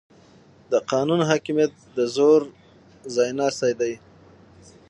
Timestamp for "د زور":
1.97-2.41